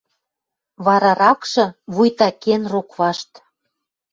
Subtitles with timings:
[0.85, 3.31] Вараракшы вуйта кен рок вашт.